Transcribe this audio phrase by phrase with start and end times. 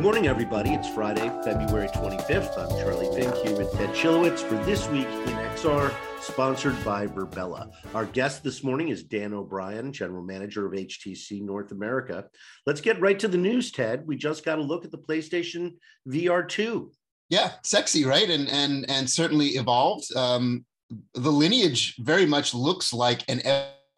[0.00, 0.72] Good morning, everybody.
[0.72, 2.56] It's Friday, February 25th.
[2.56, 7.70] I'm Charlie Fink here with Ted Schilowitz for This Week in XR, sponsored by Virbela.
[7.94, 12.24] Our guest this morning is Dan O'Brien, General Manager of HTC North America.
[12.64, 14.06] Let's get right to the news, Ted.
[14.06, 15.74] We just got a look at the PlayStation
[16.08, 16.90] VR 2.
[17.28, 18.30] Yeah, sexy, right?
[18.30, 20.16] And and and certainly evolved.
[20.16, 20.64] Um,
[21.12, 23.42] the lineage very much looks like an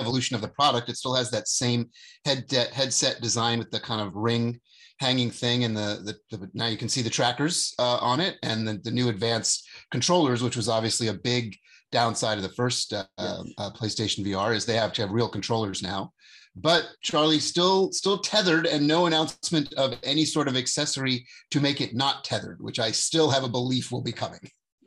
[0.00, 0.88] evolution of the product.
[0.88, 1.90] It still has that same
[2.24, 4.60] head headset design with the kind of ring
[5.02, 8.36] hanging thing and the, the, the now you can see the trackers uh, on it
[8.44, 11.56] and the, the new advanced controllers which was obviously a big
[11.90, 13.42] downside of the first uh, yes.
[13.58, 16.12] uh, playstation vr is they have to have real controllers now
[16.54, 21.80] but charlie still still tethered and no announcement of any sort of accessory to make
[21.80, 24.40] it not tethered which i still have a belief will be coming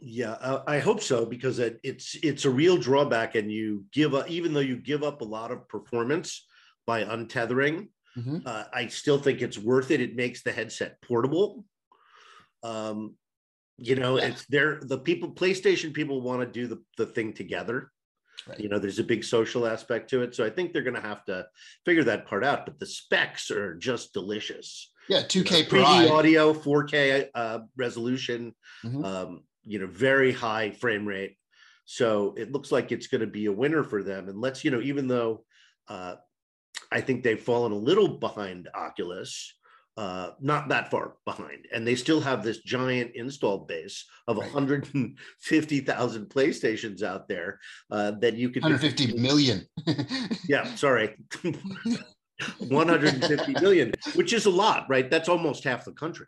[0.07, 4.13] yeah, uh, I hope so because it, it's it's a real drawback, and you give
[4.13, 6.45] up even though you give up a lot of performance
[6.85, 7.87] by untethering.
[8.17, 8.37] Mm-hmm.
[8.45, 10.01] Uh, I still think it's worth it.
[10.01, 11.65] It makes the headset portable.
[12.63, 13.15] Um,
[13.77, 14.27] you know, yeah.
[14.27, 14.79] it's there.
[14.81, 17.91] The people, PlayStation people, want to do the the thing together.
[18.47, 18.59] Right.
[18.59, 21.01] You know, there's a big social aspect to it, so I think they're going to
[21.01, 21.47] have to
[21.83, 22.65] figure that part out.
[22.65, 24.91] But the specs are just delicious.
[25.09, 28.53] Yeah, 2K you know, 3D audio, 4K uh, resolution.
[28.83, 29.05] Mm-hmm.
[29.05, 31.37] Um, you know, very high frame rate.
[31.85, 34.29] So it looks like it's going to be a winner for them.
[34.29, 35.43] And let's, you know, even though
[35.87, 36.15] uh,
[36.95, 39.53] I think they've fallen a little behind Oculus,
[39.97, 44.53] uh, not that far behind, and they still have this giant installed base of right.
[44.53, 47.59] 150,000 PlayStations out there
[47.91, 49.67] uh, that you could 150 million.
[50.47, 51.17] yeah, sorry.
[52.59, 55.11] 150 million, which is a lot, right?
[55.11, 56.27] That's almost half the country.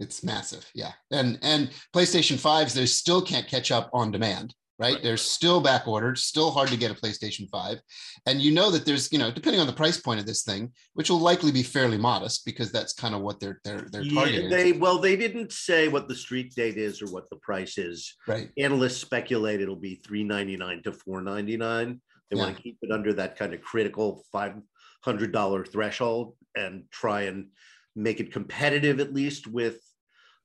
[0.00, 0.92] It's massive, yeah.
[1.12, 4.94] And and PlayStation 5s, they still can't catch up on demand, right?
[4.94, 5.02] right?
[5.02, 7.78] They're still back ordered, still hard to get a PlayStation 5.
[8.26, 10.72] And you know that there's, you know, depending on the price point of this thing,
[10.94, 14.50] which will likely be fairly modest because that's kind of what they're they're they're targeting.
[14.50, 17.78] Yeah, they well, they didn't say what the street date is or what the price
[17.78, 18.16] is.
[18.26, 18.50] Right.
[18.58, 22.00] Analysts speculate it'll be 399 to 499.
[22.30, 22.42] They yeah.
[22.42, 27.48] want to keep it under that kind of critical $500 threshold and try and
[27.96, 29.80] make it competitive at least with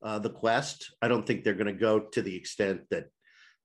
[0.03, 0.93] uh, the Quest.
[1.01, 3.05] I don't think they're going to go to the extent that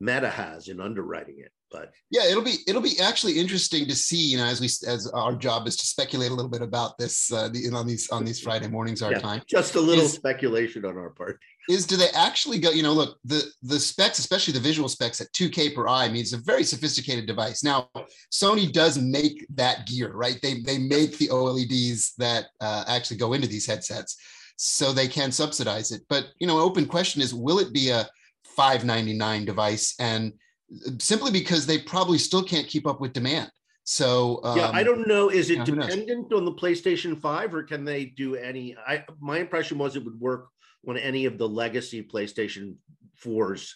[0.01, 1.53] Meta has in underwriting it.
[1.71, 4.31] But yeah, it'll be it'll be actually interesting to see.
[4.33, 7.33] You know, as we as our job is to speculate a little bit about this
[7.33, 9.43] uh, the, on these on these Friday mornings our yeah, time.
[9.47, 11.39] Just a little is, speculation on our part.
[11.69, 12.71] Is do they actually go?
[12.71, 16.33] You know, look the the specs, especially the visual specs at 2K per eye, means
[16.33, 17.63] a very sophisticated device.
[17.63, 17.91] Now,
[18.33, 20.41] Sony does make that gear, right?
[20.43, 24.17] They they make the OLEDs that uh, actually go into these headsets
[24.57, 26.03] so they can subsidize it.
[26.09, 28.09] But you know, open question is, will it be a
[28.57, 29.95] 599 device?
[29.99, 30.33] And
[30.99, 33.51] simply because they probably still can't keep up with demand.
[33.85, 35.31] So um, yeah, I don't know.
[35.31, 38.77] Is it dependent on the PlayStation 5 or can they do any?
[38.87, 40.49] I my impression was it would work
[40.87, 42.77] on any of the legacy PlayStation
[43.23, 43.73] 4s.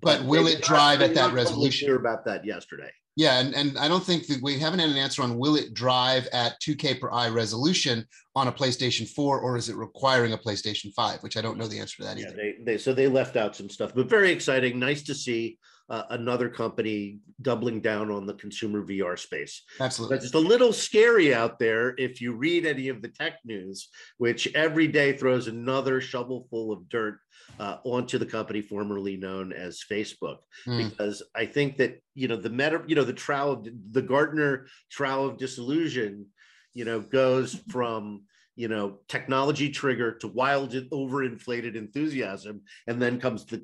[0.00, 1.86] But, but will it drive at that resolution?
[1.86, 2.90] Clear about that yesterday.
[3.16, 5.72] Yeah, and, and I don't think that we haven't had an answer on will it
[5.72, 8.04] drive at 2K per eye resolution
[8.34, 11.68] on a PlayStation 4 or is it requiring a PlayStation 5, which I don't know
[11.68, 12.36] the answer to that yeah, either.
[12.36, 14.80] They, they, so they left out some stuff, but very exciting.
[14.80, 15.58] Nice to see
[15.90, 19.62] uh, another company doubling down on the consumer VR space.
[19.80, 20.16] Absolutely.
[20.16, 23.88] But it's a little scary out there if you read any of the tech news,
[24.16, 27.18] which every day throws another shovelful of dirt
[27.60, 30.38] uh, onto the company formerly known as Facebook.
[30.66, 30.90] Mm.
[30.90, 35.26] Because I think that, you know, the meta, you know, the trowel, the Gartner trowel
[35.26, 36.26] of disillusion,
[36.72, 38.22] you know, goes from,
[38.56, 43.62] you know, technology trigger to wild, overinflated enthusiasm, and then comes the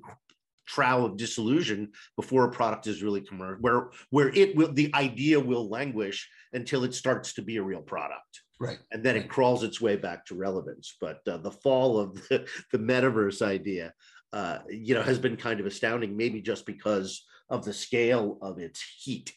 [0.74, 5.38] trowel of disillusion before a product is really commercial, where where it will the idea
[5.38, 8.42] will languish until it starts to be a real product.
[8.58, 8.78] Right.
[8.92, 9.24] And then right.
[9.24, 10.96] it crawls its way back to relevance.
[11.00, 13.94] But uh, the fall of the, the metaverse idea,
[14.34, 18.58] uh, you know, has been kind of astounding, maybe just because of the scale of
[18.58, 19.32] its heat.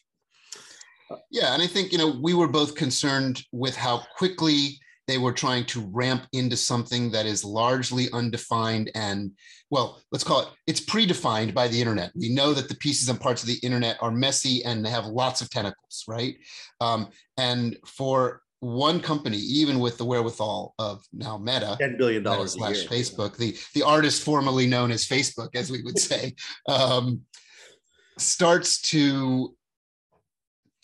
[1.30, 5.32] Yeah, and I think you know we were both concerned with how quickly they were
[5.32, 9.32] trying to ramp into something that is largely undefined and
[9.70, 12.10] well let's call it it's predefined by the internet.
[12.14, 15.06] We know that the pieces and parts of the internet are messy and they have
[15.06, 16.36] lots of tentacles right?
[16.80, 22.52] Um, and for one company even with the wherewithal of now meta 10 billion dollars
[22.52, 26.34] slash facebook the the artist formerly known as facebook as we would say
[26.68, 27.20] um,
[28.16, 29.54] starts to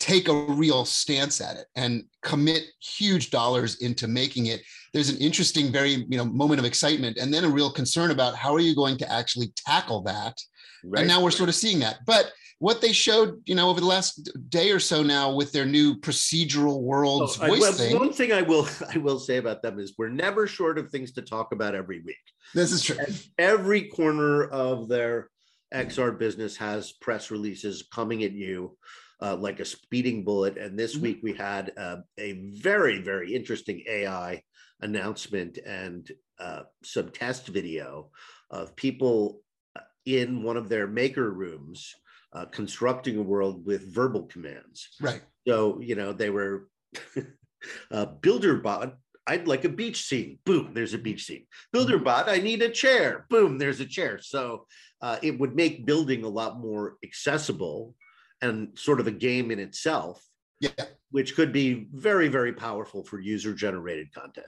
[0.01, 4.59] take a real stance at it and commit huge dollars into making it
[4.93, 8.35] there's an interesting very you know moment of excitement and then a real concern about
[8.35, 10.35] how are you going to actually tackle that
[10.83, 11.01] right.
[11.01, 12.31] and now we're sort of seeing that but
[12.61, 15.95] what they showed, you know, over the last day or so now with their new
[15.95, 17.97] procedural worlds oh, voice I, well, thing.
[17.97, 21.11] One thing I will I will say about them is we're never short of things
[21.13, 22.21] to talk about every week.
[22.53, 22.97] This is true.
[23.39, 25.31] Every corner of their
[25.73, 28.77] XR business has press releases coming at you
[29.21, 30.57] uh, like a speeding bullet.
[30.57, 31.03] And this mm-hmm.
[31.03, 34.41] week we had uh, a very, very interesting AI
[34.81, 36.09] announcement and
[36.39, 38.09] uh, some test video
[38.49, 39.41] of people
[39.75, 41.93] uh, in one of their maker rooms
[42.33, 44.89] uh, constructing a world with verbal commands.
[44.99, 45.21] Right.
[45.47, 46.69] So, you know, they were
[47.91, 48.95] uh, builder bot.
[49.27, 50.39] I'd like a beach scene.
[50.45, 51.45] Boom, there's a beach scene.
[51.71, 52.05] Builder mm-hmm.
[52.05, 53.25] bot, I need a chair.
[53.29, 54.19] Boom, there's a chair.
[54.19, 54.65] So
[55.01, 57.95] uh, it would make building a lot more accessible
[58.41, 60.23] and sort of a game in itself.
[60.59, 60.69] Yeah.
[61.09, 64.47] Which could be very, very powerful for user generated content.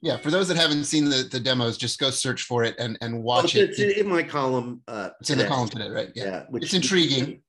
[0.00, 2.96] Yeah, for those that haven't seen the, the demos, just go search for it and,
[3.00, 3.88] and watch oh, it's it.
[3.88, 4.80] It's in my column.
[4.86, 5.42] Uh, it's today.
[5.42, 6.10] in the column today, right?
[6.14, 7.42] Yeah, yeah which, it's intriguing.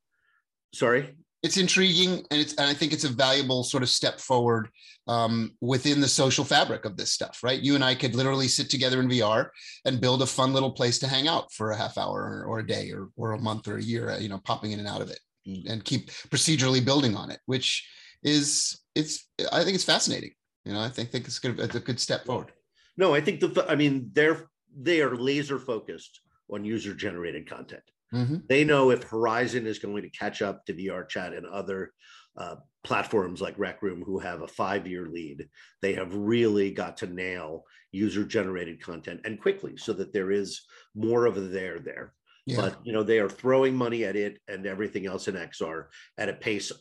[0.74, 4.70] Sorry, it's intriguing, and it's and I think it's a valuable sort of step forward
[5.08, 7.60] um, within the social fabric of this stuff, right?
[7.60, 9.50] You and I could literally sit together in VR
[9.86, 12.60] and build a fun little place to hang out for a half hour or, or
[12.60, 15.02] a day or or a month or a year, you know, popping in and out
[15.02, 15.20] of it,
[15.68, 17.88] and keep procedurally building on it, which
[18.24, 20.32] is it's I think it's fascinating.
[20.66, 22.52] You know, I think, think it's, good, it's a good step forward.
[22.98, 26.20] No, I think the, I mean, they're, they are laser focused
[26.52, 27.84] on user generated content.
[28.14, 28.38] Mm-hmm.
[28.48, 31.92] They know if Horizon is going to catch up to VR chat and other
[32.38, 35.48] uh, platforms like Rec Room, who have a five year lead,
[35.82, 40.62] they have really got to nail user generated content and quickly so that there is
[40.96, 42.14] more of a there there.
[42.50, 42.62] Yeah.
[42.62, 45.86] But you know, they are throwing money at it and everything else in XR
[46.18, 46.72] at a pace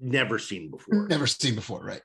[0.00, 1.08] never seen before.
[1.08, 2.02] Never seen before, right?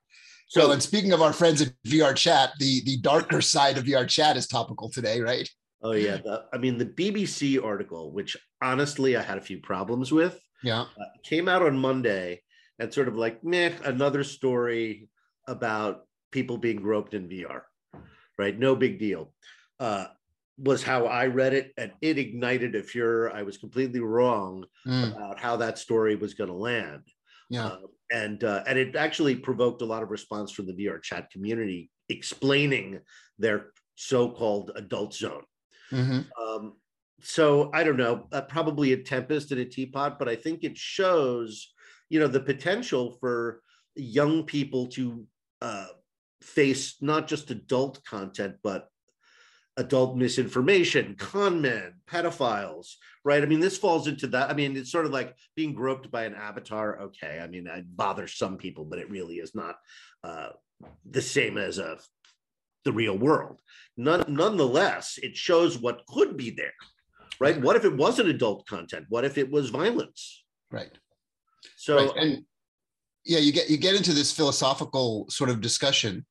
[0.47, 4.07] So, and speaking of our friends at VR Chat, the the darker side of VR
[4.07, 5.49] Chat is topical today, right?
[5.81, 10.11] Oh yeah, the, I mean the BBC article, which honestly I had a few problems
[10.11, 10.39] with.
[10.63, 12.41] Yeah, uh, came out on Monday
[12.79, 15.09] and sort of like meh, another story
[15.47, 17.61] about people being groped in VR,
[18.37, 18.57] right?
[18.57, 19.33] No big deal.
[19.79, 20.07] Uh,
[20.57, 23.31] was how I read it, and it ignited a furor.
[23.33, 25.13] I was completely wrong mm.
[25.13, 27.01] about how that story was going to land.
[27.49, 27.67] Yeah.
[27.67, 27.77] Uh,
[28.11, 31.89] and uh, and it actually provoked a lot of response from the VR chat community
[32.09, 32.99] explaining
[33.39, 35.43] their so-called adult zone.
[35.91, 36.19] Mm-hmm.
[36.41, 36.73] Um,
[37.21, 40.77] so I don't know, uh, probably a tempest in a teapot, but I think it
[40.77, 41.73] shows,
[42.09, 43.61] you know, the potential for
[43.95, 45.25] young people to
[45.61, 45.87] uh,
[46.41, 48.87] face not just adult content, but
[49.77, 53.43] adult misinformation, con men, pedophiles, right?
[53.43, 54.49] I mean, this falls into that.
[54.49, 56.99] I mean, it's sort of like being groped by an avatar.
[57.01, 59.75] Okay, I mean, it bothers some people, but it really is not
[60.23, 60.49] uh,
[61.09, 61.97] the same as a
[62.85, 63.59] the real world.
[63.97, 66.73] None, nonetheless, it shows what could be there,
[67.39, 67.59] right?
[67.59, 69.07] What if it wasn't adult content?
[69.09, 70.43] What if it was violence?
[70.71, 70.91] Right.
[71.75, 72.11] So, right.
[72.15, 72.45] and
[73.25, 76.25] yeah, you get you get into this philosophical sort of discussion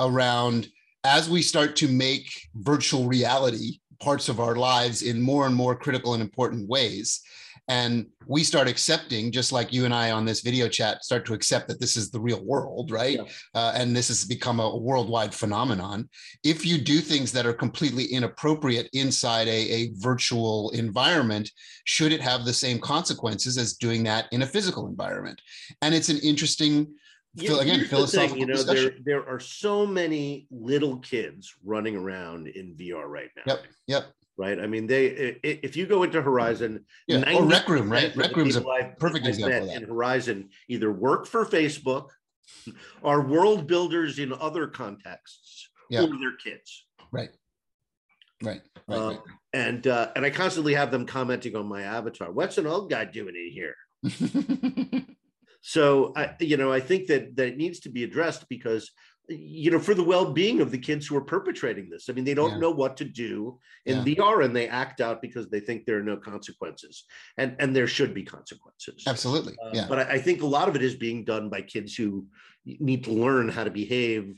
[0.00, 0.68] around
[1.04, 5.76] as we start to make virtual reality parts of our lives in more and more
[5.76, 7.22] critical and important ways
[7.68, 11.34] and we start accepting just like you and i on this video chat start to
[11.34, 13.18] accept that this is the real world right?
[13.18, 13.24] Yeah.
[13.54, 16.08] uh, and this has become a worldwide phenomenon.
[16.42, 21.50] If you do things that are completely inappropriate inside a, a virtual environment
[21.84, 25.40] should it have the same consequences as doing that in a physical environment?
[25.82, 26.94] And it's an interesting
[27.34, 29.02] yeah, again, philosophical thing, you know, discussion.
[29.04, 33.42] there there are so many little kids running around in VR right now.
[33.46, 33.62] Yep.
[33.86, 34.12] Yep.
[34.36, 34.58] Right.
[34.58, 38.14] I mean, they if you go into Horizon, yeah, or Rec Room, right?
[38.16, 38.62] Rec Room is a
[38.98, 39.82] perfect I've example of that.
[39.82, 42.08] In Horizon, either work for Facebook,
[43.04, 46.02] are world builders in other contexts, yeah.
[46.02, 46.86] or their kids.
[47.12, 47.30] Right.
[48.42, 48.62] Right.
[48.88, 48.96] Right.
[48.96, 49.18] Uh, right.
[49.52, 52.32] And uh, and I constantly have them commenting on my avatar.
[52.32, 53.76] What's an old guy doing in here?
[55.60, 58.90] So I, you know, I think that that it needs to be addressed because
[59.30, 62.34] you know for the well-being of the kids who are perpetrating this i mean they
[62.34, 62.58] don't yeah.
[62.58, 64.14] know what to do in yeah.
[64.14, 67.04] vr and they act out because they think there are no consequences
[67.36, 70.68] and and there should be consequences absolutely uh, yeah but I, I, think a lot
[70.68, 72.26] of it is being done by kids who
[72.64, 74.34] need to learn how to behave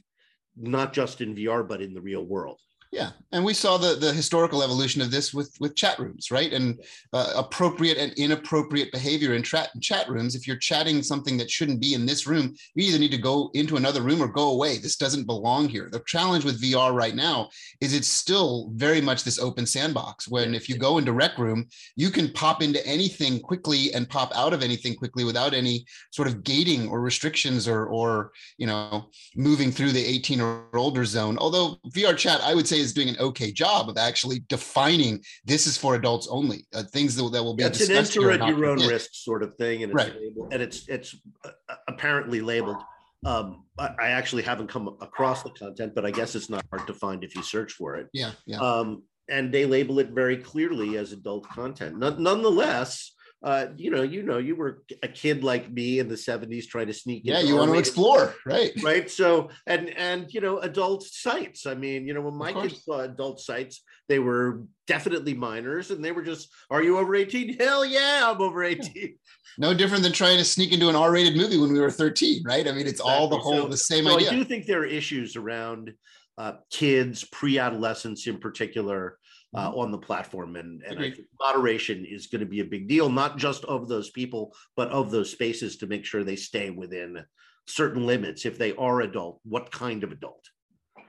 [0.57, 2.61] not just in vr but in the real world
[2.93, 6.53] yeah, and we saw the the historical evolution of this with with chat rooms, right?
[6.53, 6.79] And
[7.15, 10.35] uh, appropriate and inappropriate behavior in chat chat rooms.
[10.35, 13.51] If you're chatting something that shouldn't be in this room, you either need to go
[13.55, 14.77] into another room or go away.
[14.77, 15.89] This doesn't belong here.
[15.91, 17.49] The challenge with VR right now
[17.81, 20.29] is it's still very much this open sandbox.
[20.29, 24.33] When if you go into Rec Room, you can pop into anything quickly and pop
[24.37, 29.07] out of anything quickly without any sort of gating or restrictions or or you know
[29.35, 31.39] moving through the 18 or older zone.
[31.39, 35.67] Although VR chat, I would say is doing an okay job of actually defining this
[35.67, 36.67] is for adults only.
[36.75, 37.65] Uh, things that, that will be.
[37.65, 40.15] It's an enter at your own risk sort of thing, and it's right.
[40.21, 41.51] labeled, and it's it's uh,
[41.89, 42.83] apparently labeled.
[43.25, 46.89] Um, I, I, actually haven't come across the content, but I guess it's not hard
[46.89, 48.09] to find if you search for it.
[48.13, 48.59] Yeah, yeah.
[48.59, 51.99] Um, and they label it very clearly as adult content.
[51.99, 53.13] nonetheless,
[53.43, 56.87] uh, you know, you know, you were a kid like me in the 70s trying
[56.87, 58.71] to sneak Yeah, you want to explore, right?
[58.83, 59.11] Right.
[59.11, 61.67] So and and you know, adult sites.
[61.67, 66.05] I mean, you know, when my kids saw adult sites, they were definitely minors and
[66.05, 67.57] they were just, are you over 18?
[67.61, 69.17] Hell yeah, I'm over 18.
[69.59, 72.67] No different than trying to sneak into an R-rated movie when we were 13, right?
[72.67, 73.13] I mean, it's exactly.
[73.13, 74.31] all the whole so, the same so idea.
[74.31, 75.93] I do think there are issues around
[76.39, 79.19] uh, kids, pre-adolescents in particular,
[79.55, 79.81] uh, mm-hmm.
[79.81, 80.57] on the platform.
[80.57, 83.89] And, and I think moderation is going to be a big deal, not just of
[83.89, 87.25] those people, but of those spaces to make sure they stay within
[87.67, 88.45] certain limits.
[88.45, 90.45] If they are adult, what kind of adult?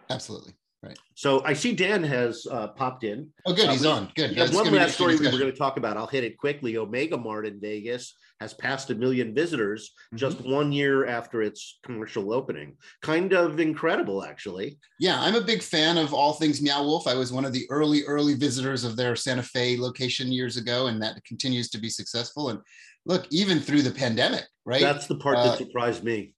[0.10, 0.54] Absolutely.
[0.84, 1.00] Right.
[1.16, 3.30] So I see Dan has uh, popped in.
[3.46, 3.70] Oh, good.
[3.70, 4.12] Uh, He's on.
[4.16, 4.36] Good.
[4.36, 5.96] There's one last story we were going to talk about.
[5.96, 6.76] I'll hit it quickly.
[6.76, 10.18] Omega Mart in Vegas has passed a million visitors mm-hmm.
[10.18, 12.76] just one year after its commercial opening.
[13.02, 14.78] Kind of incredible, actually.
[15.00, 17.08] Yeah, I'm a big fan of all things Meow Wolf.
[17.08, 20.88] I was one of the early, early visitors of their Santa Fe location years ago,
[20.88, 22.50] and that continues to be successful.
[22.50, 22.60] And
[23.06, 24.82] look, even through the pandemic, right?
[24.82, 26.34] That's the part uh, that surprised me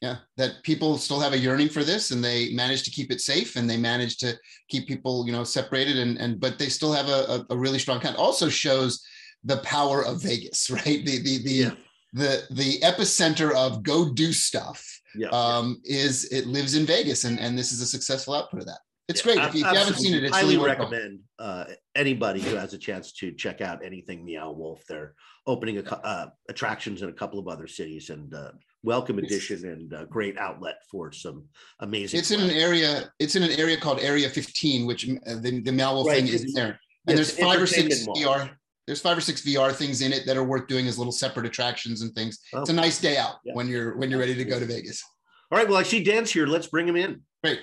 [0.00, 3.20] yeah that people still have a yearning for this and they manage to keep it
[3.20, 4.36] safe and they manage to
[4.68, 8.00] keep people you know separated and and but they still have a, a, really strong
[8.00, 9.04] kind also shows
[9.44, 11.70] the power of vegas right the the the yeah.
[12.12, 17.38] the, the epicenter of go do stuff yeah, um is it lives in vegas and
[17.38, 19.38] and this is a successful output of that it's great.
[19.38, 21.64] If you, if you, haven't seen it, it's highly really recommend uh,
[21.96, 24.84] anybody who has a chance to check out anything Meow Wolf.
[24.88, 25.14] They're
[25.48, 29.92] opening a, uh, attractions in a couple of other cities, and uh, welcome addition and
[29.92, 31.44] a great outlet for some
[31.80, 32.18] amazing.
[32.20, 33.10] It's in an area.
[33.18, 36.16] It's in an area called Area 15, which uh, the the Meow Wolf right.
[36.16, 38.50] thing is in there, and there's five or six VR.
[38.86, 41.46] There's five or six VR things in it that are worth doing as little separate
[41.46, 42.40] attractions and things.
[42.52, 42.60] Oh.
[42.60, 43.54] It's a nice day out yeah.
[43.54, 45.04] when you're when you're ready to go to Vegas.
[45.50, 45.68] All right.
[45.68, 46.46] Well, I see Dan's here.
[46.46, 47.22] Let's bring him in.
[47.44, 47.60] Great.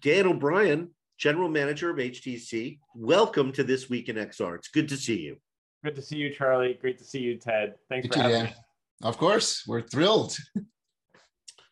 [0.00, 2.78] Dan O'Brien, General Manager of HTC.
[2.94, 4.56] Welcome to this week in XR.
[4.56, 5.36] It's good to see you.
[5.84, 6.78] Good to see you, Charlie.
[6.80, 7.74] Great to see you, Ted.
[7.90, 8.54] Thanks good for having me.
[9.02, 10.36] Of course, we're thrilled.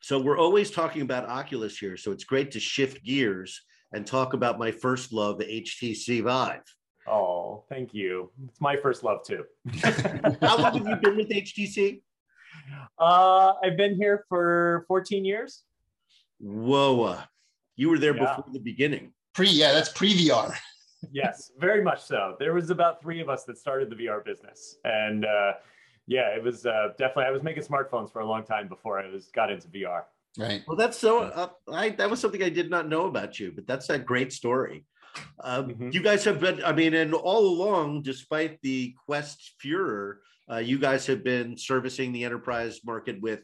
[0.01, 3.61] so we're always talking about Oculus here, so it's great to shift gears
[3.93, 6.63] and talk about my first love, the HTC Vive.
[7.07, 8.31] Oh, thank you.
[8.49, 9.45] It's my first love too.
[10.41, 12.01] How long have you been with HTC?
[12.99, 15.65] Uh, I've been here for 14 years.
[16.39, 17.23] Whoa, uh,
[17.77, 18.37] you were there yeah.
[18.37, 19.13] before the beginning.
[19.35, 20.55] Pre, yeah, that's pre VR.
[21.13, 22.37] yes, very much so.
[22.39, 25.53] There was about three of us that started the VR business, and uh,
[26.07, 27.25] yeah, it was uh, definitely.
[27.25, 30.03] I was making smartphones for a long time before I was got into VR.
[30.39, 30.63] Right.
[30.67, 31.23] Well, that's so.
[31.25, 34.33] Uh, I that was something I did not know about you, but that's a great
[34.33, 34.85] story.
[35.45, 35.91] Um, mm-hmm.
[35.93, 36.63] You guys have been.
[36.65, 42.13] I mean, and all along, despite the Quest furor, uh, you guys have been servicing
[42.13, 43.41] the enterprise market with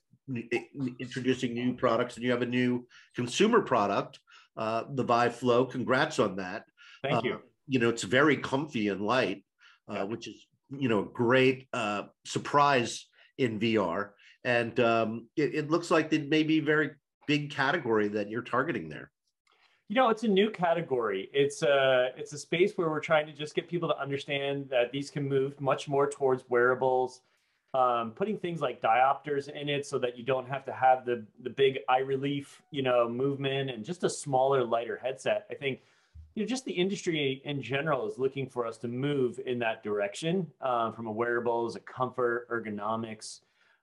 [1.01, 4.19] introducing new products, and you have a new consumer product,
[4.57, 5.65] uh, the Vive Flow.
[5.65, 6.65] Congrats on that.
[7.03, 7.35] Thank you.
[7.35, 9.45] Uh, you know, it's very comfy and light,
[9.91, 10.03] uh, yeah.
[10.05, 13.07] which is you know great uh, surprise
[13.39, 14.11] in VR,
[14.45, 16.91] and um, it, it looks like it may be very
[17.27, 19.11] big category that you're targeting there.
[19.89, 21.31] You know, it's a new category.
[21.33, 24.93] It's a it's a space where we're trying to just get people to understand that
[24.93, 27.23] these can move much more towards wearables,
[27.73, 31.25] um, putting things like diopters in it so that you don't have to have the
[31.43, 35.47] the big eye relief, you know, movement and just a smaller, lighter headset.
[35.51, 35.81] I think
[36.39, 39.83] you know, just the industry in general is looking for us to move in that
[39.83, 43.41] direction uh, from a wearables, a comfort, ergonomics.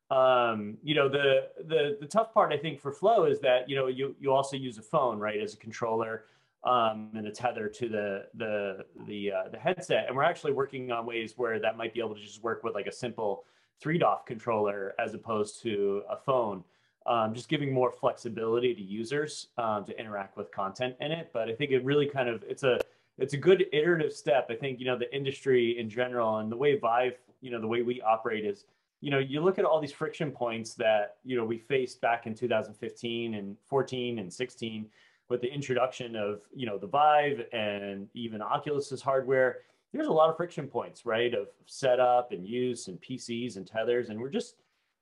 [0.09, 3.75] Um, you know, the, the the tough part I think for Flow is that you
[3.75, 6.27] know you you also use a phone right as a controller
[6.63, 10.93] um, and a tether to the the the uh, the headset, and we're actually working
[10.93, 13.43] on ways where that might be able to just work with like a simple
[13.81, 16.63] three DOF controller as opposed to a phone
[17.07, 21.29] um, just giving more flexibility to users um, to interact with content in it.
[21.33, 22.79] But I think it really kind of it's a
[23.17, 24.47] it's a good iterative step.
[24.49, 27.67] I think you know the industry in general and the way Vive, you know, the
[27.67, 28.65] way we operate is,
[29.01, 32.25] you know, you look at all these friction points that you know we faced back
[32.25, 34.85] in 2015 and 14 and 16
[35.29, 39.59] with the introduction of you know the Vive and even Oculus's hardware.
[39.93, 44.09] There's a lot of friction points, right, of setup and use and PCs and tethers,
[44.09, 44.55] and we're just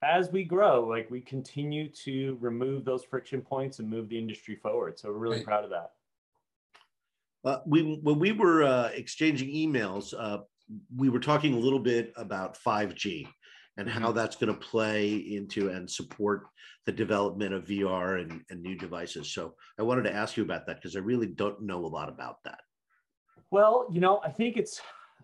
[0.03, 4.55] as we grow, like we continue to remove those friction points and move the industry
[4.55, 4.99] forward.
[4.99, 5.45] So we're really right.
[5.45, 5.91] proud of that.
[7.45, 10.39] Uh, we when we were uh, exchanging emails, uh,
[10.95, 13.27] we were talking a little bit about 5G,
[13.77, 13.99] and mm-hmm.
[13.99, 16.47] how that's going to play into and support
[16.85, 19.33] the development of VR and, and new devices.
[19.33, 22.09] So I wanted to ask you about that because I really don't know a lot
[22.09, 22.59] about that.
[23.51, 24.81] Well, you know, I think it's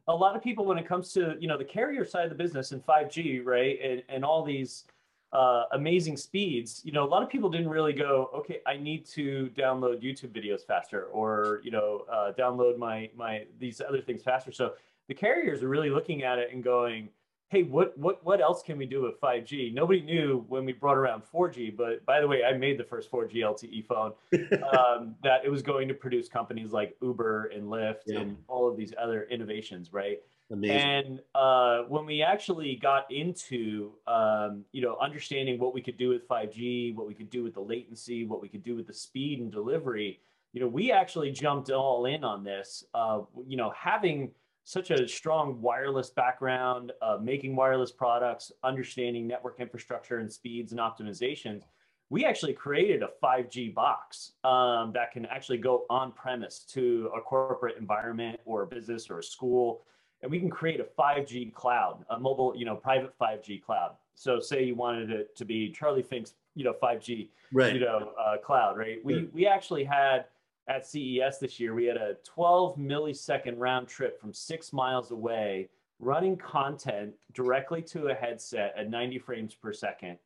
[0.09, 2.35] a lot of people when it comes to you know the carrier side of the
[2.35, 4.85] business and 5G, right, and, and all these
[5.31, 6.81] uh, amazing speeds.
[6.83, 10.31] You know, a lot of people didn't really go, okay, I need to download YouTube
[10.31, 14.51] videos faster, or you know, uh, download my my these other things faster.
[14.51, 14.73] So
[15.07, 17.09] the carriers are really looking at it and going,
[17.49, 19.73] hey, what what what else can we do with 5G?
[19.73, 23.11] Nobody knew when we brought around 4G, but by the way, I made the first
[23.11, 24.13] 4G LTE phone
[24.77, 28.19] um, that it was going to produce companies like Uber and Lyft yeah.
[28.19, 30.19] and all of these other innovations, right?
[30.51, 30.77] Amazing.
[30.77, 36.09] And uh, when we actually got into, um, you know, understanding what we could do
[36.09, 38.93] with 5G, what we could do with the latency, what we could do with the
[38.93, 40.19] speed and delivery,
[40.53, 42.83] you know, we actually jumped all in on this.
[42.95, 44.31] Uh, you know, having
[44.69, 50.79] such a strong wireless background, uh, making wireless products, understanding network infrastructure and speeds and
[50.79, 51.63] optimizations,
[52.11, 57.19] we actually created a 5G box um, that can actually go on premise to a
[57.19, 59.81] corporate environment or a business or a school.
[60.21, 63.93] And we can create a 5G cloud, a mobile, you know, private 5G cloud.
[64.13, 67.73] So say you wanted it to be Charlie Fink's, you know, 5G, right.
[67.73, 69.03] you know, uh, cloud, right?
[69.03, 70.25] We, we actually had
[70.69, 75.67] at CES this year, we had a 12 millisecond round trip from six miles away,
[75.99, 80.17] running content directly to a headset at 90 frames per second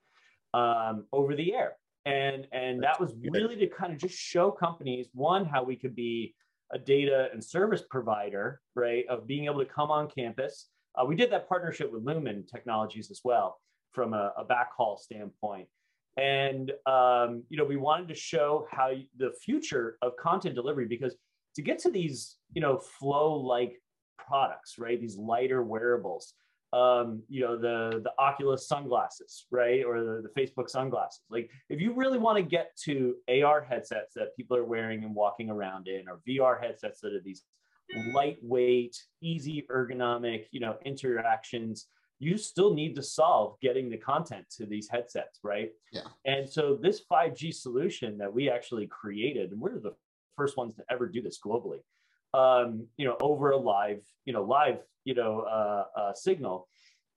[0.54, 1.78] um, over the air.
[2.06, 5.96] And, and that was really to kind of just show companies, one, how we could
[5.96, 6.36] be
[6.74, 10.68] a data and service provider, right, of being able to come on campus.
[10.96, 15.70] Uh, we did that partnership with Lumen Technologies as well from a, a backhaul standpoint.
[16.18, 21.16] And um, you know, we wanted to show how the future of content delivery because
[21.56, 23.82] to get to these, you know, flow-like
[24.18, 25.00] products, right?
[25.00, 26.34] These lighter wearables,
[26.72, 31.22] um, you know, the the Oculus sunglasses, right, or the, the Facebook sunglasses.
[31.30, 35.16] Like, if you really want to get to AR headsets that people are wearing and
[35.16, 37.44] walking around in, or VR headsets that are these
[38.14, 41.88] lightweight, easy ergonomic, you know, interactions
[42.24, 45.72] you still need to solve getting the content to these headsets, right?
[45.92, 46.02] Yeah.
[46.26, 49.96] And so this 5G solution that we actually created, and we're the
[50.36, 51.80] first ones to ever do this globally,
[52.34, 56.68] um, you know, over a live, you know, live, you know, uh, uh, signal,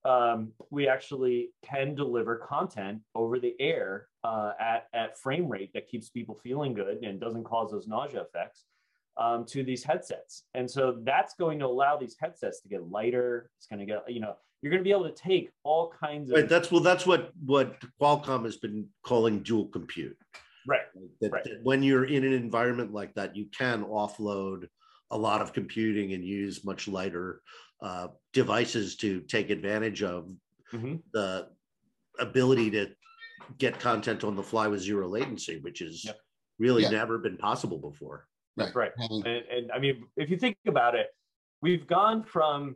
[0.04, 5.88] um, we actually can deliver content over the air uh, at, at frame rate that
[5.88, 8.64] keeps people feeling good and doesn't cause those nausea effects
[9.16, 10.44] um, to these headsets.
[10.54, 13.50] And so that's going to allow these headsets to get lighter.
[13.58, 16.28] It's going to get, you know, you're going to be able to take all kinds
[16.28, 16.36] of.
[16.36, 16.48] Right.
[16.48, 16.80] That's well.
[16.80, 20.16] That's what what Qualcomm has been calling dual compute.
[20.66, 20.80] Right.
[21.20, 21.44] That, right.
[21.44, 24.66] that when you're in an environment like that, you can offload
[25.12, 27.42] a lot of computing and use much lighter
[27.80, 30.32] uh, devices to take advantage of
[30.72, 30.96] mm-hmm.
[31.12, 31.46] the
[32.18, 32.88] ability to
[33.58, 36.18] get content on the fly with zero latency, which is yep.
[36.58, 36.90] really yeah.
[36.90, 38.26] never been possible before.
[38.56, 38.74] Right.
[38.74, 38.92] Right.
[38.98, 41.06] And, and I mean, if you think about it,
[41.62, 42.74] we've gone from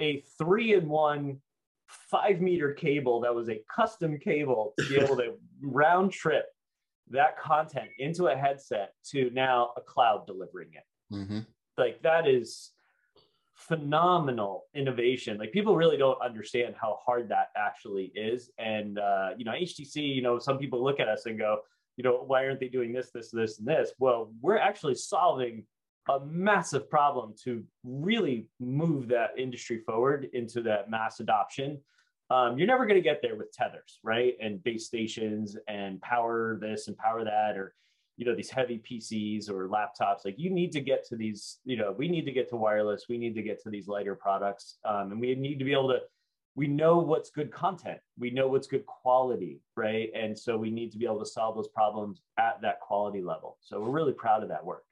[0.00, 1.40] a three in one
[1.86, 6.46] five meter cable that was a custom cable to be able to round trip
[7.10, 11.14] that content into a headset to now a cloud delivering it.
[11.14, 11.40] Mm-hmm.
[11.76, 12.70] Like that is
[13.54, 15.38] phenomenal innovation.
[15.38, 18.50] Like people really don't understand how hard that actually is.
[18.58, 21.60] And uh, you know, HTC, you know, some people look at us and go,
[21.96, 23.92] you know, why aren't they doing this, this, this, and this?
[23.98, 25.64] Well, we're actually solving
[26.08, 31.80] a massive problem to really move that industry forward into that mass adoption.
[32.30, 34.34] Um, you're never going to get there with tethers, right?
[34.40, 37.74] And base stations and power this and power that, or
[38.16, 40.24] you know these heavy PCs or laptops.
[40.24, 41.58] Like you need to get to these.
[41.64, 43.06] You know, we need to get to wireless.
[43.08, 45.88] We need to get to these lighter products, um, and we need to be able
[45.88, 46.00] to.
[46.56, 47.98] We know what's good content.
[48.16, 50.08] We know what's good quality, right?
[50.14, 53.58] And so we need to be able to solve those problems at that quality level.
[53.60, 54.84] So we're really proud of that work.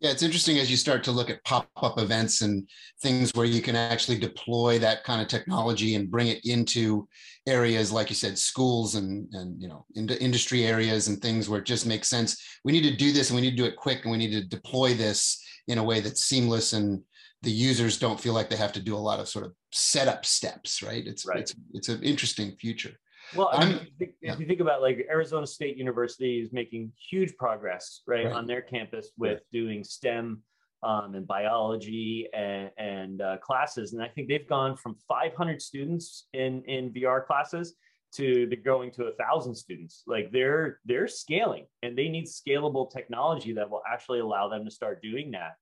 [0.00, 2.68] Yeah, it's interesting as you start to look at pop-up events and
[3.00, 7.08] things where you can actually deploy that kind of technology and bring it into
[7.46, 11.60] areas like you said, schools and and you know into industry areas and things where
[11.60, 12.36] it just makes sense.
[12.62, 14.32] We need to do this and we need to do it quick and we need
[14.32, 17.02] to deploy this in a way that's seamless and
[17.42, 20.26] the users don't feel like they have to do a lot of sort of setup
[20.26, 21.06] steps, right?
[21.06, 21.38] It's right.
[21.38, 22.92] it's it's an interesting future.
[23.34, 24.32] Well, I mean, if, you think, yeah.
[24.32, 28.34] if you think about like Arizona State University is making huge progress, right, right.
[28.34, 29.42] on their campus with right.
[29.52, 30.42] doing STEM
[30.82, 36.28] um, and biology and, and uh, classes, and I think they've gone from 500 students
[36.32, 37.74] in in VR classes
[38.14, 40.02] to the going to a thousand students.
[40.06, 44.70] Like they're they're scaling, and they need scalable technology that will actually allow them to
[44.70, 45.56] start doing that.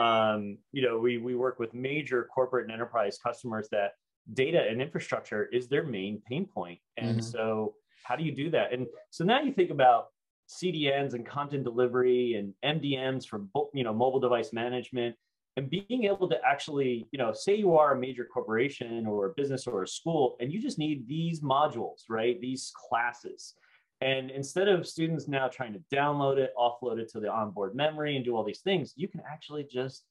[0.00, 3.92] Um, you know, we we work with major corporate and enterprise customers that
[4.32, 6.78] data and infrastructure is their main pain point.
[6.96, 7.20] And mm-hmm.
[7.20, 8.72] so how do you do that?
[8.72, 10.06] And so now you think about
[10.48, 15.16] CDNs and content delivery and MDMs for you know mobile device management
[15.56, 19.34] and being able to actually you know say you are a major corporation or a
[19.34, 23.54] business or a school and you just need these modules right these classes
[24.00, 28.16] and instead of students now trying to download it offload it to the onboard memory
[28.16, 30.04] and do all these things you can actually just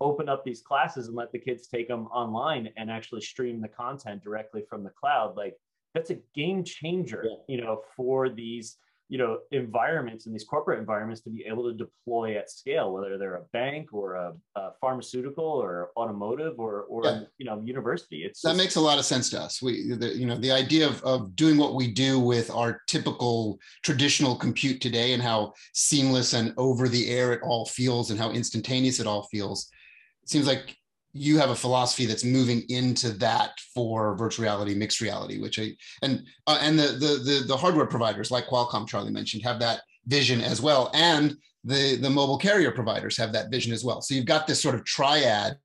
[0.00, 3.68] open up these classes and let the kids take them online and actually stream the
[3.68, 5.56] content directly from the cloud like
[5.94, 7.36] that's a game changer yeah.
[7.48, 8.76] you know for these
[9.08, 13.16] you know environments and these corporate environments to be able to deploy at scale whether
[13.16, 17.20] they're a bank or a, a pharmaceutical or automotive or or yeah.
[17.38, 20.14] you know university it's that just, makes a lot of sense to us we the,
[20.14, 24.80] you know the idea of, of doing what we do with our typical traditional compute
[24.80, 29.06] today and how seamless and over the air it all feels and how instantaneous it
[29.06, 29.70] all feels
[30.30, 30.76] seems like
[31.12, 35.74] you have a philosophy that's moving into that for virtual reality, mixed reality, which I
[36.02, 39.80] and uh, and the, the the the hardware providers like Qualcomm, Charlie mentioned, have that
[40.06, 44.00] vision as well, and the the mobile carrier providers have that vision as well.
[44.00, 45.56] So you've got this sort of triad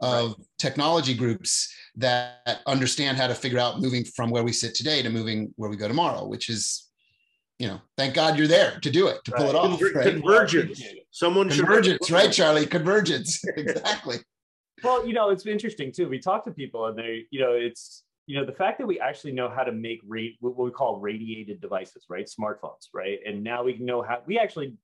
[0.00, 0.46] of right.
[0.58, 5.10] technology groups that understand how to figure out moving from where we sit today to
[5.10, 6.87] moving where we go tomorrow, which is
[7.58, 9.40] you know, thank God you're there to do it, to right.
[9.40, 9.80] pull it off.
[9.94, 10.12] Right?
[10.12, 10.82] Convergence.
[11.10, 12.66] Someone convergence, right, Charlie?
[12.66, 13.42] Convergence.
[13.56, 14.18] exactly
[14.82, 16.08] well, you know, it's interesting too.
[16.08, 19.00] We talk to people and they, you know, it's, you know, the fact that we
[19.00, 22.26] actually know how to make rate what we call radiated devices, right?
[22.28, 23.18] Smartphones, right?
[23.26, 24.74] And now we know how we actually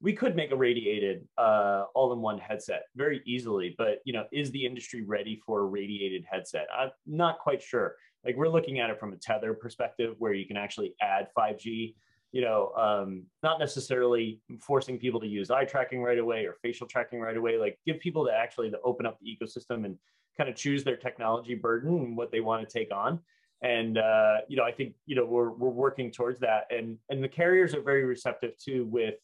[0.00, 4.64] we could make a radiated uh, all-in-one headset very easily, but you know, is the
[4.64, 6.66] industry ready for a radiated headset?
[6.76, 7.96] I'm not quite sure.
[8.24, 11.94] Like we're looking at it from a tether perspective, where you can actually add 5G
[12.32, 16.86] you know, um, not necessarily forcing people to use eye tracking right away or facial
[16.86, 17.58] tracking right away.
[17.58, 19.98] Like give people to actually to open up the ecosystem and
[20.36, 23.20] kind of choose their technology burden and what they want to take on.
[23.62, 27.22] And uh, you know, I think you know we're we're working towards that, and and
[27.22, 29.14] the carriers are very receptive too with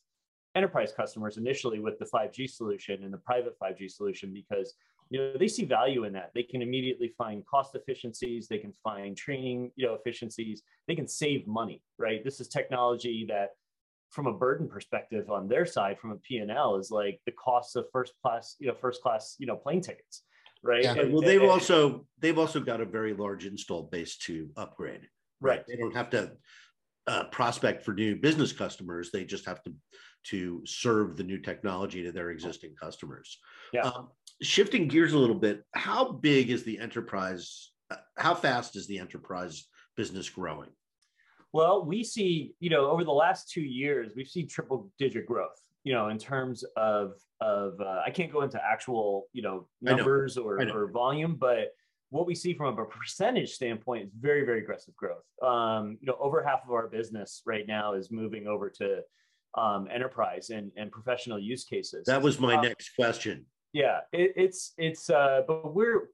[0.55, 4.75] enterprise customers initially with the 5G solution and the private 5G solution because
[5.11, 6.31] you know they see value in that.
[6.35, 10.63] They can immediately find cost efficiencies they can find training you know efficiencies.
[10.87, 12.25] They can save money right?
[12.25, 13.51] This is technology that
[14.11, 17.85] from a burden perspective on their side from a p&l is like the cost of
[17.93, 20.23] first class you know first class you know plane tickets
[20.63, 20.85] right?
[20.85, 20.95] Yeah.
[20.95, 25.07] and, well they've and, also they've also got a very large install base to upgrade
[25.41, 25.67] right, right.
[25.67, 26.33] they don't have to
[27.09, 29.11] uh, prospect for new business customers.
[29.11, 29.73] They just have to
[30.25, 33.39] to serve the new technology to their existing customers.
[33.73, 33.83] Yeah.
[33.83, 34.11] Um,
[34.43, 37.71] shifting gears a little bit, how big is the enterprise?
[37.91, 40.71] Uh, how fast is the enterprise business growing?
[41.53, 45.59] Well, we see, you know, over the last two years, we've seen triple digit growth,
[45.83, 50.37] you know, in terms of, of uh, I can't go into actual, you know, numbers
[50.37, 50.43] know.
[50.43, 51.73] Or, or volume, but
[52.11, 55.25] what we see from a percentage standpoint is very, very aggressive growth.
[55.43, 59.01] Um, you know, over half of our business right now is moving over to
[59.57, 62.05] um, enterprise and, and professional use cases.
[62.07, 66.09] That was my um, next question yeah it, it's it's uh but we're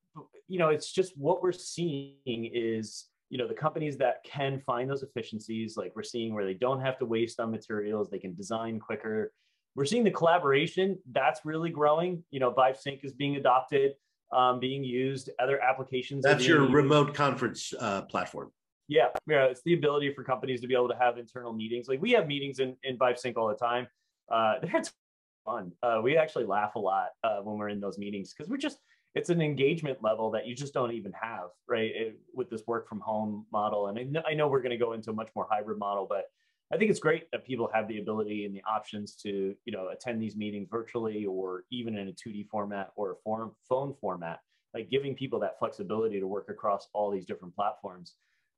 [0.48, 4.88] you know it's just what we're seeing is you know the companies that can find
[4.88, 8.34] those efficiencies like we're seeing where they don't have to waste on materials they can
[8.34, 9.32] design quicker.
[9.76, 13.94] We're seeing the collaboration that's really growing you know vive sync is being adopted
[14.32, 16.74] um, being used other applications that's your used.
[16.74, 18.52] remote conference uh, platform.
[18.86, 21.88] Yeah yeah it's the ability for companies to be able to have internal meetings.
[21.88, 23.88] Like we have meetings in, in vive sync all the time.
[24.30, 24.54] Uh,
[25.44, 25.72] fun.
[25.82, 28.78] Uh, we actually laugh a lot uh, when we're in those meetings because we're just
[29.14, 32.88] it's an engagement level that you just don't even have right it, with this work
[32.88, 33.86] from home model.
[33.86, 36.06] And I know, I know we're going to go into a much more hybrid model,
[36.08, 36.24] but
[36.72, 39.88] I think it's great that people have the ability and the options to you know
[39.88, 44.40] attend these meetings virtually or even in a 2D format or a form, phone format.
[44.72, 48.14] Like giving people that flexibility to work across all these different platforms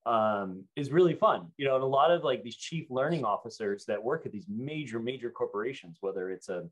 [0.07, 1.49] um, is really fun.
[1.59, 4.47] You know, and a lot of like these chief learning officers that work at these
[4.49, 6.65] major, major corporations, whether it's a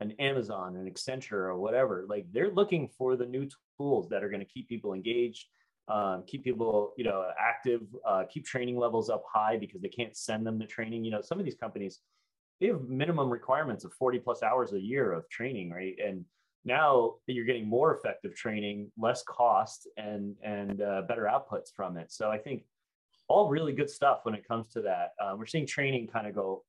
[0.00, 4.28] an Amazon, an Accenture, or whatever, like they're looking for the new tools that are
[4.28, 5.46] going to keep people engaged,
[5.86, 10.16] um, keep people, you know, active, uh, keep training levels up high because they can't
[10.16, 11.04] send them to training.
[11.04, 12.00] You know, some of these companies
[12.60, 15.94] they have minimum requirements of 40 plus hours a year of training, right?
[16.02, 16.24] And
[16.66, 22.12] now you're getting more effective training, less cost, and and uh, better outputs from it.
[22.12, 22.64] So I think
[23.28, 25.12] all really good stuff when it comes to that.
[25.20, 26.64] Uh, we're seeing training kind of go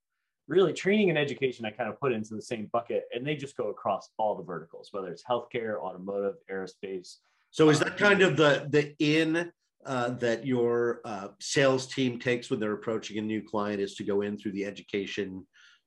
[0.48, 1.66] really training and education.
[1.66, 4.44] I kind of put into the same bucket, and they just go across all the
[4.44, 7.18] verticals, whether it's healthcare, automotive, aerospace.
[7.50, 9.52] So is that um, kind of the the in
[9.84, 14.04] uh, that your uh, sales team takes when they're approaching a new client is to
[14.04, 15.46] go in through the education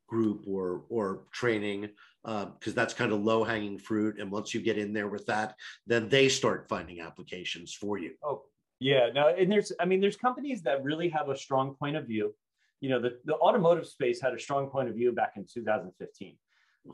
[0.09, 1.89] group or or training
[2.23, 4.19] because uh, that's kind of low hanging fruit.
[4.19, 5.55] And once you get in there with that,
[5.87, 8.13] then they start finding applications for you.
[8.23, 8.43] Oh,
[8.79, 9.09] yeah.
[9.15, 12.35] No, and there's, I mean, there's companies that really have a strong point of view.
[12.81, 16.37] You know, the, the automotive space had a strong point of view back in 2015.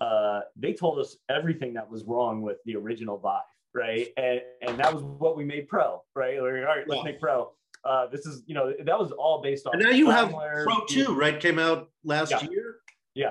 [0.00, 4.08] Uh, they told us everything that was wrong with the original Vive, right?
[4.16, 6.42] And, and that was what we made Pro, right?
[6.42, 7.04] Like, all right, let's yeah.
[7.04, 7.52] make Pro.
[7.84, 9.74] Uh, this is, you know, that was all based on.
[9.74, 11.38] And now you have Pro 2, right?
[11.38, 12.42] Came out last yeah.
[12.50, 12.76] year.
[13.14, 13.30] Yeah.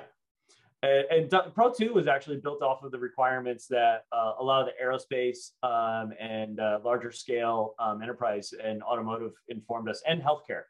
[0.85, 4.61] And, and, Pro 2 was actually built off of the requirements that uh, a lot
[4.61, 10.21] of the aerospace um, and uh, larger scale um, enterprise and automotive informed us, and
[10.21, 10.63] healthcare.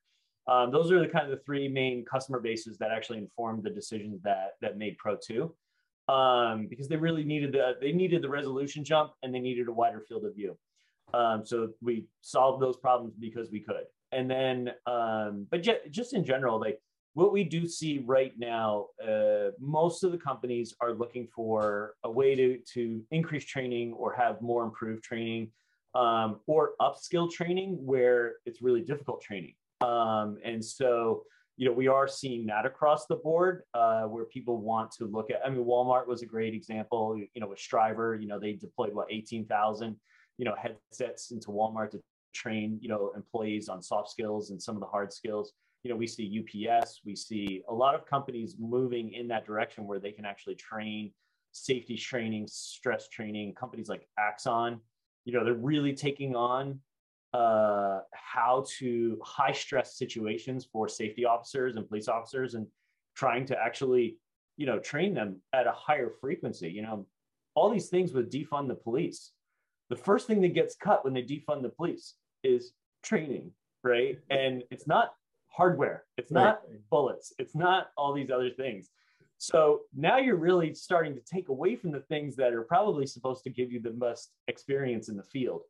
[0.48, 3.70] Um, those are the kind of the three main customer bases that actually informed the
[3.70, 5.54] decisions that that made Pro 2,
[6.08, 9.74] um, because they really needed the they needed the resolution jump and they needed a
[9.74, 10.58] wider field of view.
[11.14, 13.86] Um, so we solved those problems because we could.
[14.12, 16.80] And then, um, but just in general, like
[17.16, 22.12] what we do see right now, uh, most of the companies are looking for a
[22.12, 25.50] way to, to increase training or have more improved training
[25.96, 29.54] um, or upskill training where it's really difficult training.
[29.80, 31.24] Um, and so,
[31.56, 35.32] you know, we are seeing that across the board uh, where people want to look
[35.32, 38.54] at, I mean, Walmart was a great example, you know, with Strivr, you know, they
[38.54, 39.96] deployed what, 18,000,
[40.38, 42.02] you know, headsets into Walmart to
[42.34, 45.54] train, you know, employees on soft skills and some of the hard skills
[45.86, 49.86] you know, we see UPS, we see a lot of companies moving in that direction
[49.86, 51.12] where they can actually train
[51.52, 53.54] safety training, stress training.
[53.54, 54.80] Companies like Axon,
[55.26, 56.80] you know, they're really taking on
[57.36, 62.66] uh, how to high stress situations for safety officers and police officers and
[63.16, 64.18] trying to actually,
[64.58, 66.68] you know, train them at a higher frequency.
[66.68, 67.06] You know,
[67.54, 69.34] all these things with defund the police.
[69.92, 73.52] The first thing that gets cut when they defund the police is training,
[73.84, 74.18] right?
[74.32, 75.12] And it's not
[75.56, 76.04] hardware.
[76.18, 77.34] It's not bullets.
[77.40, 78.90] It's not all these other things.
[79.38, 83.44] So now you're really starting to take away from the things that are probably supposed
[83.44, 85.62] to give you the most experience in the field.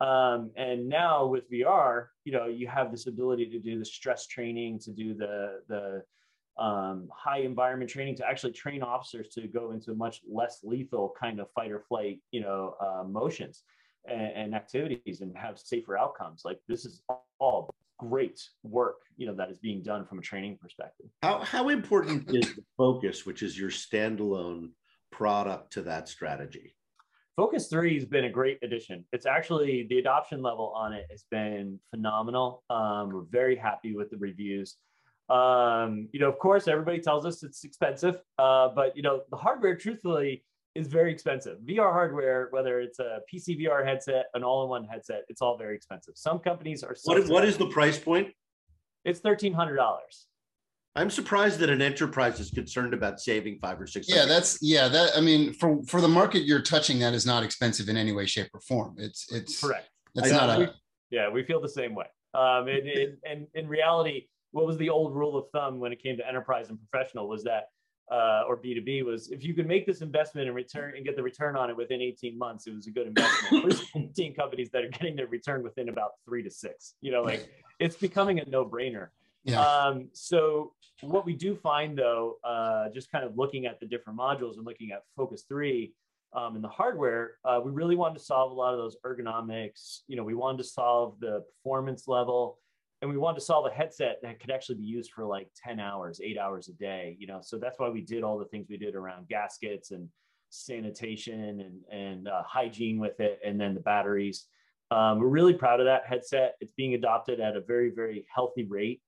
[0.00, 4.26] Um, and now with VR, you know, you have this ability to do the stress
[4.26, 6.04] training, to do the the
[6.62, 11.40] um, high environment training, to actually train officers to go into much less lethal kind
[11.40, 13.64] of fight or flight, you know, uh, motions
[14.08, 16.42] and, and activities, and have safer outcomes.
[16.44, 17.02] Like this is
[17.40, 17.68] all
[17.98, 21.06] great work you know that is being done from a training perspective.
[21.22, 24.70] How, how important is the focus which is your standalone
[25.10, 26.74] product to that strategy?
[27.36, 29.04] Focus 3 has been a great addition.
[29.12, 32.64] It's actually the adoption level on it has been phenomenal.
[32.68, 34.76] Um, we're very happy with the reviews.
[35.28, 39.36] Um, you know of course everybody tells us it's expensive uh, but you know the
[39.36, 40.42] hardware truthfully
[40.78, 41.58] is very expensive.
[41.66, 46.14] VR hardware, whether it's a PC VR headset, an all-in-one headset, it's all very expensive.
[46.16, 46.94] Some companies are.
[47.04, 48.28] What, what is the price point?
[49.04, 50.26] It's thirteen hundred dollars.
[50.94, 54.08] I'm surprised that an enterprise is concerned about saving five or six.
[54.08, 54.88] Yeah, that's yeah.
[54.88, 58.12] That I mean, for for the market you're touching, that is not expensive in any
[58.12, 58.94] way, shape, or form.
[58.98, 59.88] It's it's correct.
[60.14, 60.74] It's not a.
[61.10, 62.04] Yeah, we feel the same way.
[62.34, 66.02] Um, and, and, and in reality, what was the old rule of thumb when it
[66.02, 67.68] came to enterprise and professional was that
[68.10, 71.22] uh, or B2B was if you could make this investment and return and get the
[71.22, 73.64] return on it within 18 months, it was a good investment.
[73.94, 76.94] We're seeing companies that are getting their return within about three to six.
[77.00, 79.08] You know, like it's becoming a no-brainer.
[79.44, 79.60] Yeah.
[79.60, 84.18] Um, so what we do find though, uh, just kind of looking at the different
[84.18, 85.92] modules and looking at Focus 3
[86.34, 90.00] um, in the hardware, uh, we really wanted to solve a lot of those ergonomics.
[90.08, 92.58] You know, we wanted to solve the performance level
[93.00, 95.78] and we wanted to solve a headset that could actually be used for like 10
[95.78, 97.40] hours, eight hours a day, you know?
[97.42, 100.08] So that's why we did all the things we did around gaskets and
[100.50, 103.38] sanitation and, and uh, hygiene with it.
[103.44, 104.46] And then the batteries.
[104.90, 106.56] Um, we're really proud of that headset.
[106.60, 109.00] It's being adopted at a very, very healthy rate.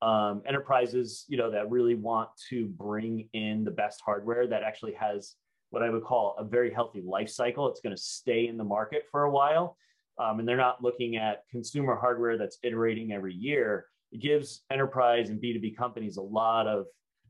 [0.00, 4.94] Um, enterprises, you know, that really want to bring in the best hardware that actually
[4.94, 5.34] has
[5.70, 7.68] what I would call a very healthy life cycle.
[7.68, 9.76] It's going to stay in the market for a while
[10.18, 15.30] um, and they're not looking at consumer hardware that's iterating every year, it gives enterprise
[15.30, 16.86] and B2B companies a lot of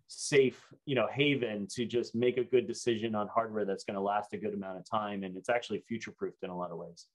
[0.08, 4.00] safe, you know, haven to just make a good decision on hardware that's going to
[4.00, 5.24] last a good amount of time.
[5.24, 7.06] And it's actually future proofed in a lot of ways.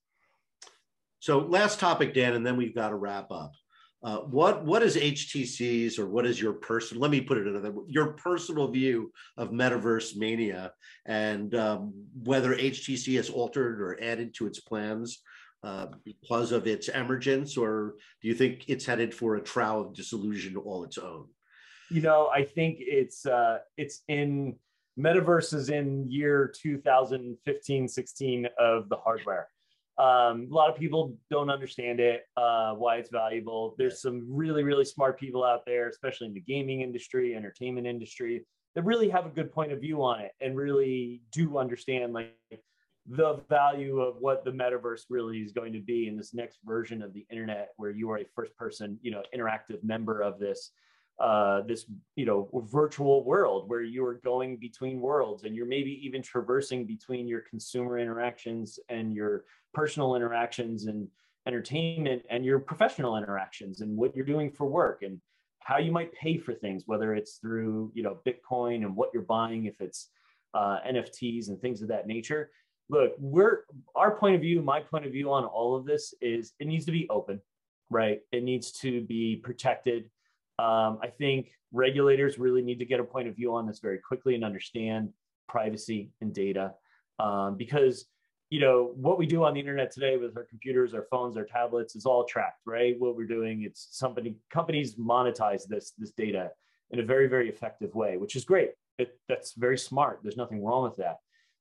[1.20, 3.54] So last topic, Dan, and then we've got to wrap up.
[4.02, 7.02] Uh, what what is HTC's or what is your personal?
[7.02, 10.72] Let me put it another your personal view of metaverse mania
[11.06, 15.22] and um, whether HTC has altered or added to its plans
[15.64, 19.94] uh, because of its emergence, or do you think it's headed for a trough of
[19.94, 21.28] disillusion all its own?
[21.92, 24.56] You know, I think it's uh, it's in
[25.00, 29.48] metaverse is in year 2015, 16 of the hardware.
[29.98, 33.76] Um, a lot of people don't understand it, uh, why it's valuable.
[33.78, 38.46] There's some really, really smart people out there, especially in the gaming industry, entertainment industry,
[38.76, 42.34] that really have a good point of view on it and really do understand like
[43.10, 47.02] the value of what the metaverse really is going to be in this next version
[47.02, 50.72] of the internet, where you are a first person, you know, interactive member of this
[51.20, 56.00] uh, this you know virtual world where you are going between worlds and you're maybe
[56.02, 59.44] even traversing between your consumer interactions and your
[59.74, 61.10] personal interactions and
[61.46, 65.20] entertainment and your professional interactions and what you're doing for work and
[65.60, 69.24] how you might pay for things whether it's through you know bitcoin and what you're
[69.24, 70.10] buying if it's
[70.54, 72.50] uh, nfts and things of that nature
[72.90, 73.64] look we're
[73.96, 76.86] our point of view my point of view on all of this is it needs
[76.86, 77.40] to be open
[77.90, 78.20] right?
[78.32, 80.10] It needs to be protected.
[80.58, 84.00] Um, I think regulators really need to get a point of view on this very
[84.00, 85.10] quickly and understand
[85.48, 86.74] privacy and data.
[87.20, 88.06] Um, because
[88.50, 91.44] you know what we do on the internet today with our computers our phones our
[91.44, 92.96] tablets is all tracked right?
[92.98, 96.50] What we're doing it's somebody companies monetize this this data
[96.90, 98.72] in a very very effective way which is great.
[98.98, 100.22] It, that's very smart.
[100.24, 101.20] There's nothing wrong with that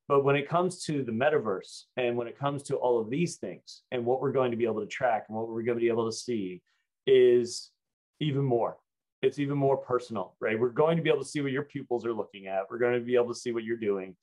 [0.09, 3.37] but when it comes to the metaverse and when it comes to all of these
[3.37, 5.81] things and what we're going to be able to track and what we're going to
[5.81, 6.61] be able to see
[7.07, 7.71] is
[8.19, 8.77] even more
[9.21, 10.59] it's even more personal, right?
[10.59, 12.63] We're going to be able to see what your pupils are looking at.
[12.69, 14.15] We're going to be able to see what you're doing,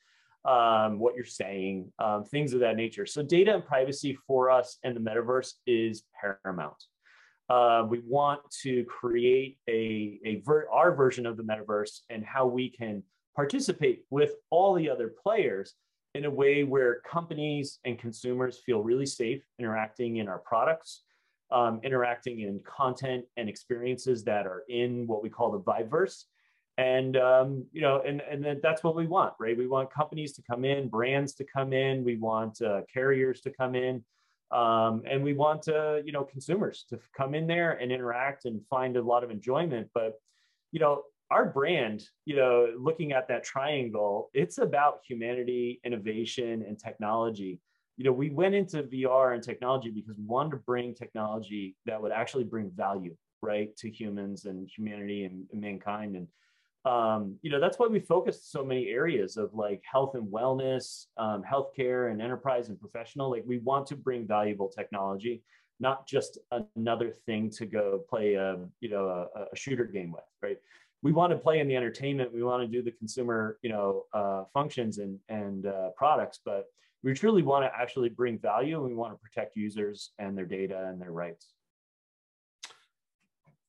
[0.44, 3.04] um, what you're saying, um, things of that nature.
[3.04, 6.82] So data and privacy for us and the metaverse is paramount.
[7.48, 12.46] Uh, we want to create a, a ver- our version of the metaverse and how
[12.46, 13.02] we can
[13.36, 15.74] participate with all the other players
[16.14, 21.02] in a way where companies and consumers feel really safe interacting in our products
[21.50, 26.24] um, interacting in content and experiences that are in what we call the Viveverse.
[26.78, 29.56] And um, you know, and and that's what we want, right?
[29.56, 33.50] We want companies to come in, brands to come in, we want uh, carriers to
[33.50, 34.04] come in,
[34.50, 38.60] um, and we want uh, you know consumers to come in there and interact and
[38.68, 39.88] find a lot of enjoyment.
[39.94, 40.20] But
[40.70, 46.78] you know, our brand, you know, looking at that triangle, it's about humanity, innovation, and
[46.78, 47.60] technology
[47.96, 52.00] you know, we went into VR and technology because we wanted to bring technology that
[52.00, 56.16] would actually bring value, right, to humans and humanity and, and mankind.
[56.16, 56.28] And
[56.84, 61.06] um, you know, that's why we focused so many areas of like health and wellness,
[61.16, 63.30] um, healthcare, and enterprise and professional.
[63.30, 65.42] Like, we want to bring valuable technology,
[65.80, 66.38] not just
[66.76, 70.58] another thing to go play a you know a, a shooter game with, right?
[71.06, 74.04] We want to play in the entertainment we want to do the consumer you know
[74.12, 76.66] uh, functions and and uh, products but
[77.06, 80.44] we truly want to actually bring value and we want to protect users and their
[80.44, 81.52] data and their rights.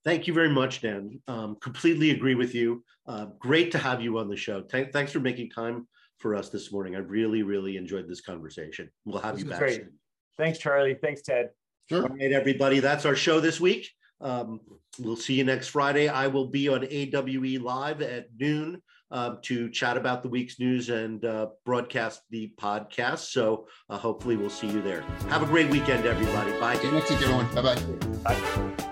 [0.03, 1.21] Thank you very much, Dan.
[1.27, 2.83] Um, completely agree with you.
[3.05, 4.61] Uh, great to have you on the show.
[4.61, 6.95] Th- thanks for making time for us this morning.
[6.95, 8.89] I really, really enjoyed this conversation.
[9.05, 9.59] We'll have this you back.
[9.59, 9.75] Great.
[9.75, 9.93] Soon.
[10.37, 10.97] Thanks, Charlie.
[10.99, 11.49] Thanks, Ted.
[11.89, 12.03] Sure.
[12.03, 12.79] All right, everybody.
[12.79, 13.87] That's our show this week.
[14.21, 14.61] Um,
[14.99, 16.07] we'll see you next Friday.
[16.09, 20.89] I will be on AWE Live at noon um, to chat about the week's news
[20.89, 23.31] and uh, broadcast the podcast.
[23.31, 25.01] So uh, hopefully we'll see you there.
[25.29, 26.51] Have a great weekend, everybody.
[26.59, 26.75] Bye.
[26.77, 27.53] See you next week, everyone.
[27.53, 28.35] Bye-bye.
[28.35, 28.83] Bye.